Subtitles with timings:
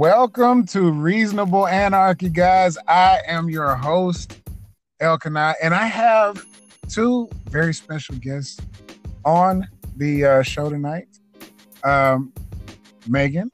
[0.00, 2.78] Welcome to Reasonable Anarchy, guys.
[2.88, 4.40] I am your host,
[4.98, 6.42] Elkanah, and I have
[6.88, 8.58] two very special guests
[9.26, 9.68] on
[9.98, 11.06] the uh, show tonight.
[11.84, 12.32] Um,
[13.08, 13.50] Megan,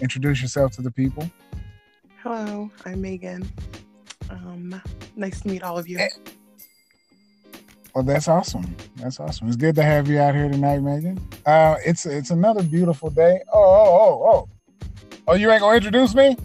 [0.00, 1.30] introduce yourself to the people.
[2.22, 3.46] Hello, I'm Megan.
[4.30, 4.80] Um,
[5.16, 5.98] nice to meet all of you.
[7.94, 8.74] Well, that's awesome.
[8.96, 9.48] That's awesome.
[9.48, 11.20] It's good to have you out here tonight, Megan.
[11.44, 13.42] Uh, it's it's another beautiful day.
[13.52, 14.48] Oh, oh, oh, oh.
[15.30, 16.36] Oh, you ain't gonna introduce me?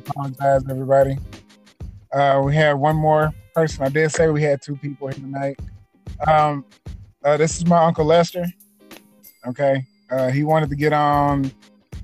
[0.00, 1.16] Apologize, everybody.
[2.12, 3.82] Uh, we have one more person.
[3.82, 5.58] I did say we had two people here tonight.
[6.26, 6.66] Um,
[7.24, 8.44] uh, this is my uncle Lester.
[9.46, 11.50] Okay, uh, he wanted to get on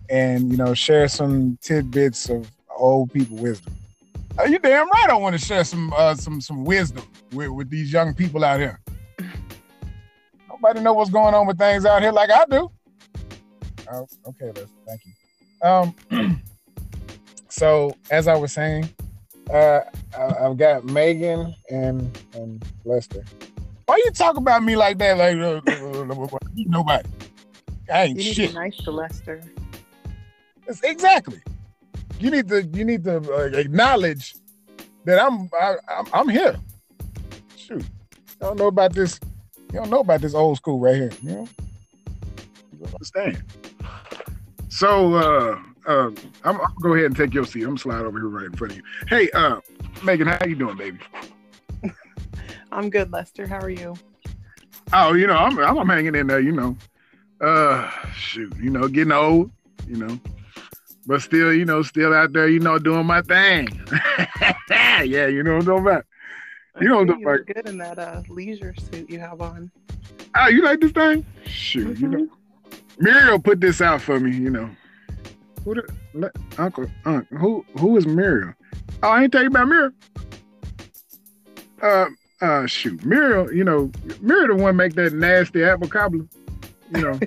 [0.08, 3.74] and you know share some tidbits of old people wisdom.
[4.38, 5.10] Uh, you damn right.
[5.10, 8.58] I want to share some uh, some some wisdom with, with these young people out
[8.58, 8.80] here.
[10.48, 12.70] Nobody know what's going on with things out here like I do.
[13.92, 14.66] Oh, okay, Lester.
[14.86, 15.12] Thank you.
[15.62, 15.94] Um,
[17.48, 18.88] so as I was saying,
[19.52, 19.80] uh,
[20.16, 23.24] I, have got Megan and and Lester.
[23.86, 25.16] Why you talk about me like that?
[25.16, 25.60] Like uh,
[26.54, 27.08] nobody.
[27.90, 28.50] I ain't you need shit.
[28.50, 29.42] To be nice to Lester.
[30.66, 31.40] It's exactly.
[32.20, 34.34] You need to you need to uh, acknowledge
[35.04, 36.56] that I'm I, I'm I'm here.
[37.56, 37.84] Shoot,
[38.40, 39.18] I don't know about this.
[39.72, 41.12] You don't know about this old school right here.
[41.22, 41.48] You know,
[42.72, 43.42] you don't understand.
[44.68, 46.10] So uh, uh,
[46.44, 47.64] I'm, gonna go ahead and take your seat.
[47.64, 48.84] I'm slide over here right in front of you.
[49.08, 49.60] Hey, uh,
[50.04, 50.98] Megan, how you doing, baby?
[52.72, 53.46] I'm good, Lester.
[53.46, 53.94] How are you?
[54.92, 56.40] Oh, you know, I'm I'm hanging in there.
[56.40, 56.76] You know,
[57.40, 59.50] uh, shoot, you know, getting old.
[59.86, 60.20] You know,
[61.06, 62.48] but still, you know, still out there.
[62.48, 63.68] You know, doing my thing.
[64.70, 66.04] yeah, you know what I'm talking about.
[66.80, 69.70] You know, you look good in that uh, leisure suit you have on.
[70.36, 71.24] Oh, you like this thing?
[71.46, 72.02] Shoot, mm-hmm.
[72.02, 72.37] you know.
[72.98, 74.70] Muriel put this out for me, you know.
[75.64, 78.54] Who the, Uncle, Uncle, who who is Muriel?
[79.02, 79.90] Oh, I ain't tell you about Muriel.
[81.80, 82.06] Uh,
[82.40, 86.26] uh, shoot, Muriel, you know, Muriel the one make that nasty apple cobbler.
[86.94, 87.20] You know,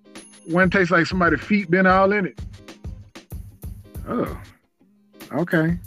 [0.46, 2.40] one tastes like somebody's feet been all in it.
[4.06, 4.40] Oh,
[5.32, 5.78] okay.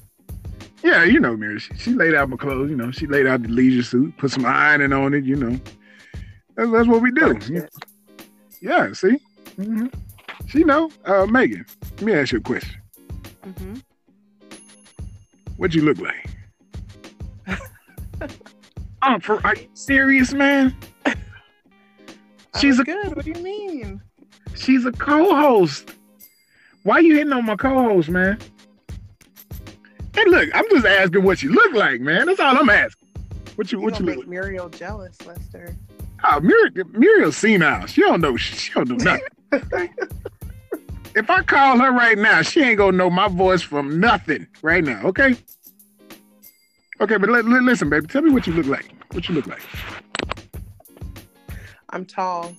[0.83, 1.59] Yeah, you know, Muriel.
[1.59, 2.69] She, she, laid out my clothes.
[2.69, 5.25] You know, she laid out the leisure suit, put some ironing on it.
[5.25, 5.59] You know,
[6.55, 7.37] that's, that's what we do.
[8.61, 9.19] Yeah, see.
[9.59, 9.87] Mm-hmm.
[10.47, 10.91] She know.
[11.05, 12.79] Uh, Megan, let me ask you a question.
[13.45, 13.75] Mm-hmm.
[15.57, 16.29] What you look like?
[19.01, 20.75] oh, for are you serious, man?
[22.59, 23.15] She's a good.
[23.15, 24.01] What do you mean?
[24.55, 25.93] She's a co-host.
[26.83, 28.39] Why you hitting on my co-host, man?
[30.13, 32.25] Hey, look, I'm just asking what you look like, man.
[32.25, 33.07] That's all I'm asking.
[33.55, 34.27] What you, you what you make look?
[34.27, 35.75] Muriel jealous, Lester.
[36.23, 37.85] Oh, Muriel, Muriel's senile.
[37.87, 38.37] She don't know.
[38.37, 39.27] She don't know nothing.
[41.15, 44.83] if I call her right now, she ain't gonna know my voice from nothing right
[44.83, 45.01] now.
[45.05, 45.35] Okay.
[46.99, 48.07] Okay, but listen, baby.
[48.07, 48.91] Tell me what you look like.
[49.11, 49.61] What you look like?
[51.91, 52.53] I'm tall.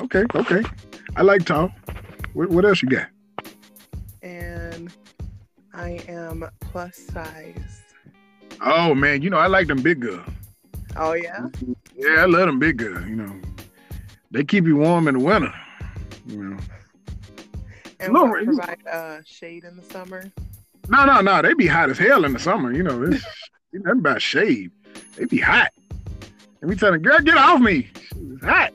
[0.00, 0.62] Okay, okay.
[1.16, 1.70] I like tall.
[2.32, 3.08] What, what else you got?
[4.22, 4.92] And
[5.72, 7.82] I am plus size.
[8.60, 10.28] Oh man, you know I like them big girls.
[10.96, 11.46] Oh yeah.
[11.96, 13.06] Yeah, I love them big girls.
[13.06, 13.40] You know,
[14.34, 15.54] they keep you warm in the winter.
[16.26, 16.58] You know.
[18.00, 20.30] And no, provide uh, shade in the summer.
[20.88, 21.40] No, no, no.
[21.40, 22.72] They be hot as hell in the summer.
[22.72, 23.24] You know, it's
[23.72, 24.72] nothing about shade.
[25.16, 25.70] They be hot.
[26.60, 27.88] And we tell them, girl, get off me.
[28.32, 28.74] It's hot.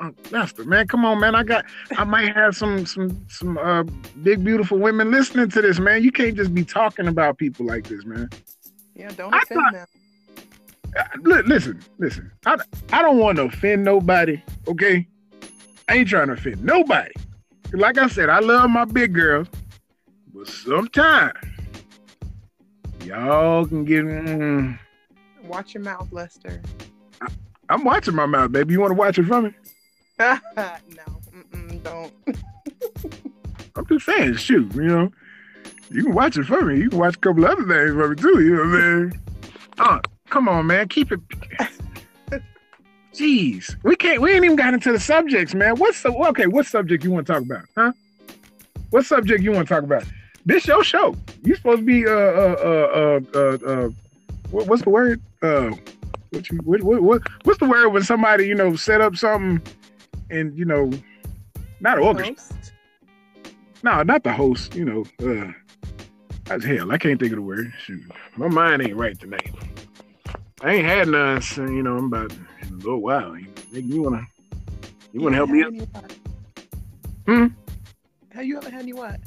[0.00, 1.34] Oh, Lester, man, come on, man.
[1.34, 3.84] I got, I might have some, some, some uh,
[4.22, 6.02] big, beautiful women listening to this, man.
[6.02, 8.28] You can't just be talking about people like this, man.
[8.94, 9.86] Yeah, don't offend them.
[11.22, 12.30] Listen, listen.
[12.46, 12.56] I,
[12.92, 15.06] I don't want to offend nobody, okay?
[15.88, 17.12] I ain't trying to offend nobody.
[17.72, 19.48] Like I said, I love my big girls,
[20.34, 21.34] but sometimes
[23.04, 24.04] y'all can get.
[24.04, 24.78] Mm,
[25.44, 26.60] Watch your mouth, Lester.
[27.20, 27.28] I,
[27.70, 28.72] am watching my mouth, baby.
[28.72, 29.54] You want to watch it from me?
[30.18, 30.40] no,
[31.82, 32.12] don't.
[33.76, 35.12] I'm just saying, shoot, you know,
[35.90, 36.78] you can watch it for me.
[36.78, 38.42] You can watch a couple other things for me too.
[38.42, 39.20] You know what I mean?
[39.78, 40.88] Uh, Come on, man.
[40.88, 41.20] Keep it.
[43.14, 44.20] Jeez, we can't.
[44.20, 45.76] We ain't even got into the subjects, man.
[45.76, 46.46] What's the okay?
[46.46, 47.92] What subject you want to talk about, huh?
[48.90, 50.04] What subject you want to talk about?
[50.46, 51.16] This your show.
[51.42, 53.90] You supposed to be uh uh uh uh, uh
[54.50, 55.20] what, what's the word?
[55.42, 55.72] Uh,
[56.30, 59.60] what you what, what what what's the word when somebody you know set up something
[60.30, 60.90] and you know
[61.80, 62.56] not an orchestra.
[63.82, 64.74] No, not the host.
[64.74, 65.52] You know, uh,
[66.44, 66.92] that's hell.
[66.92, 67.72] I can't think of the word.
[67.84, 68.02] Shoot,
[68.36, 69.52] my mind ain't right tonight.
[70.60, 73.36] I ain't had none since you know I'm about a little while.
[73.36, 74.26] You, you wanna
[75.12, 75.72] you wanna help me out?
[77.26, 77.46] Hmm.
[78.32, 79.20] How you haven't had any what?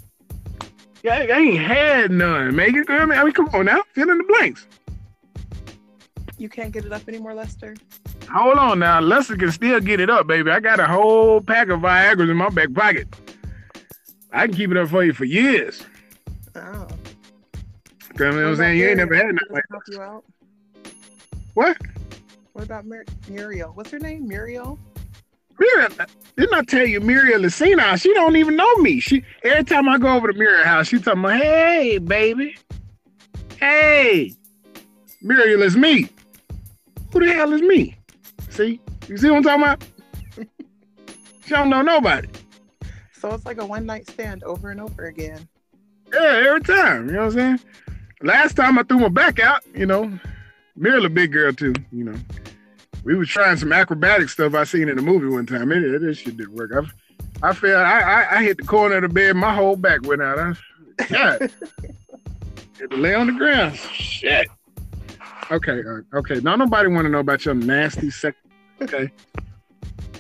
[1.04, 2.86] Yeah, I, I ain't had none, Megan.
[2.90, 4.68] I mean, I mean, come on now, fill in the blanks.
[6.38, 7.76] You can't get it up anymore, Lester.
[8.30, 10.52] Hold on now, Lester can still get it up, baby.
[10.52, 13.08] I got a whole pack of Viagra's in my back pocket.
[14.32, 15.84] I can keep it up for you for years.
[16.56, 16.88] Oh.
[18.20, 18.78] You know what I'm saying?
[18.78, 20.24] You ain't never had nothing like help you out.
[21.54, 21.78] What?
[22.54, 23.72] What about Mur- Muriel?
[23.74, 24.28] What's her name?
[24.28, 24.80] Muriel?
[25.60, 25.92] Muriel,
[26.38, 27.96] didn't I tell you Muriel is senile?
[27.96, 29.00] She don't even know me.
[29.00, 32.56] She every time I go over to Muriel house, she talking about, hey, baby.
[33.60, 34.34] Hey.
[35.22, 36.10] Muriel is me.
[37.12, 37.96] Who the hell is me?
[38.50, 38.80] See?
[39.08, 39.86] You see what I'm talking about?
[41.46, 42.28] she don't know nobody.
[43.14, 45.48] So it's like a one night stand over and over again.
[46.12, 47.08] Yeah, every time.
[47.08, 47.60] You know what I'm saying?
[48.24, 50.12] Last time I threw my back out, you know,
[50.82, 52.16] Muriel a big girl too, you know.
[53.04, 55.72] We was trying some acrobatic stuff I seen in the movie one time.
[55.72, 56.72] It, it, it shit didn't work.
[56.74, 57.80] I, I fell.
[57.80, 59.36] I, I, I hit the corner of the bed.
[59.36, 60.40] My whole back went out.
[60.40, 60.54] I,
[61.08, 61.52] God,
[62.90, 63.76] to lay on the ground.
[63.76, 64.48] Shit.
[65.52, 66.40] Okay, uh, okay.
[66.40, 68.36] Now nobody want to know about your nasty sex.
[68.82, 69.12] Okay,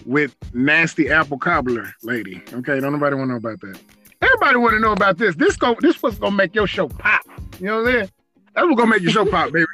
[0.05, 2.43] with nasty apple cobbler lady.
[2.53, 3.79] Okay, don't nobody want to know about that.
[4.21, 5.35] Everybody want to know about this.
[5.35, 5.75] This go.
[5.79, 7.21] This was gonna make your show pop.
[7.59, 8.11] You know what I'm saying?
[8.53, 9.65] That's what's gonna make your show pop, baby.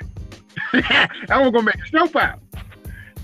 [0.90, 2.40] That's what's gonna make a show pop.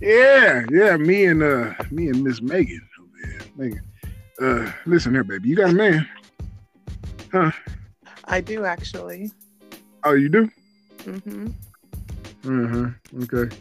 [0.01, 0.97] Yeah, yeah.
[0.97, 3.41] Me and uh, me and Miss Megan over here.
[3.55, 3.81] Megan.
[4.41, 5.49] Uh, listen here, baby.
[5.49, 6.07] You got a man?
[7.31, 7.51] Huh?
[8.25, 9.31] I do actually.
[10.03, 10.49] Oh, you do?
[10.99, 11.47] Mm-hmm.
[12.43, 13.23] Mm-hmm.
[13.23, 13.55] Okay.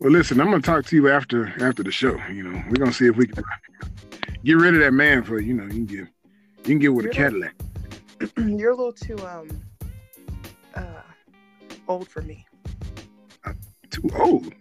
[0.00, 2.16] Well, listen, I'm gonna talk to you after after the show.
[2.32, 3.42] You know, we're gonna see if we can
[4.44, 6.06] get rid of that man for you know you can get you
[6.64, 7.54] can get with a You're Cadillac.
[8.36, 9.48] You're a little too um
[10.74, 11.02] uh
[11.88, 12.46] old for me.
[14.00, 14.52] Too old,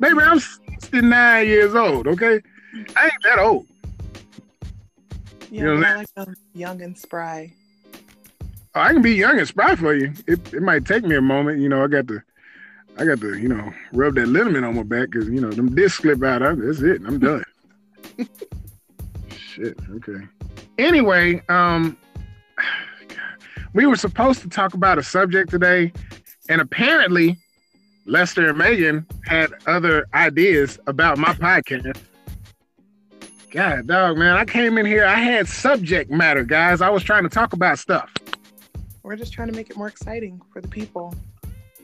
[0.00, 0.20] baby.
[0.20, 2.06] I'm 69 years old.
[2.08, 2.40] Okay,
[2.96, 3.66] I ain't that old.
[5.50, 5.86] Yeah, know but
[6.18, 7.52] I like young and spry.
[8.74, 10.12] Oh, I can be young and spry for you.
[10.26, 11.60] It it might take me a moment.
[11.60, 12.22] You know, I got to
[12.98, 15.74] I got to you know rub that liniment on my back because you know them
[15.74, 16.42] discs slip out.
[16.42, 17.02] I, that's it.
[17.06, 17.44] I'm done.
[19.28, 19.78] Shit.
[19.96, 20.26] Okay.
[20.78, 21.96] Anyway, um,
[23.74, 25.92] we were supposed to talk about a subject today,
[26.48, 27.38] and apparently,
[28.04, 32.00] Lester and Megan had other ideas about my podcast.
[33.50, 35.04] God, dog, man, I came in here.
[35.04, 36.80] I had subject matter, guys.
[36.80, 38.10] I was trying to talk about stuff.
[39.02, 41.14] We're just trying to make it more exciting for the people.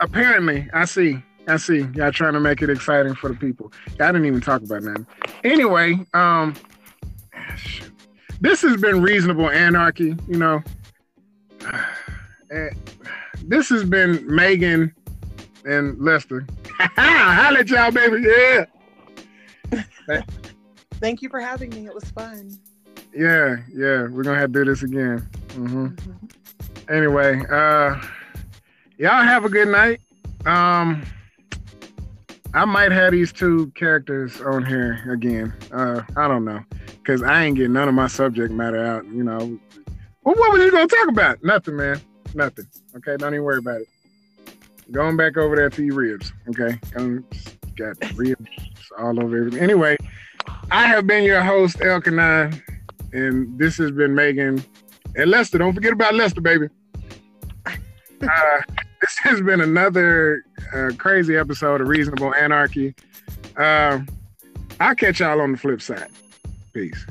[0.01, 1.23] Apparently, I see.
[1.47, 1.87] I see.
[1.95, 3.73] Y'all trying to make it exciting for the people.
[3.99, 5.05] Y'all didn't even talk about that.
[5.45, 6.55] Anyway, um,
[7.57, 7.93] shoot.
[8.41, 10.17] this has been reasonable anarchy.
[10.27, 10.63] You know,
[12.51, 12.71] Eh,
[13.45, 14.95] this has been Megan
[15.65, 16.47] and Lester.
[16.97, 18.23] Holla at y'all, baby.
[18.23, 18.65] Yeah,
[21.01, 21.87] Thank you for having me.
[21.87, 22.59] It was fun.
[23.15, 24.07] yeah, yeah.
[24.09, 25.19] We're gonna have to do this again.
[25.53, 26.31] hmm Mhm.
[26.89, 28.01] anyway, uh
[28.99, 30.01] y'all have a good night.
[30.47, 31.03] Um
[32.55, 35.53] I might have these two characters on here again.
[35.73, 36.61] Uh I don't know.
[37.05, 39.59] Cause I ain't getting none of my subject matter out, you know.
[40.25, 41.43] Well, what was you gonna talk about?
[41.45, 42.01] Nothing, man.
[42.35, 42.67] Nothing.
[42.97, 43.89] Okay, don't even worry about it.
[44.91, 46.33] Going back over there to your ribs.
[46.49, 46.79] Okay.
[47.77, 48.47] Got ribs
[48.99, 49.61] all over everything.
[49.61, 49.97] Anyway,
[50.71, 52.51] I have been your host, Elkanah,
[53.13, 54.65] and this has been Megan
[55.15, 55.59] and Lester.
[55.59, 56.69] Don't forget about Lester, baby.
[58.21, 58.61] Uh,
[59.01, 62.93] this has been another uh, crazy episode of Reasonable Anarchy.
[63.57, 64.09] Um,
[64.81, 66.09] I'll catch y'all on the flip side.
[66.73, 67.07] Peace.